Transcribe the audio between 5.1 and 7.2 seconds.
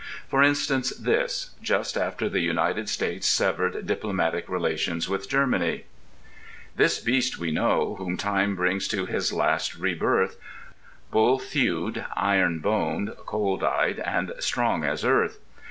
Germany: This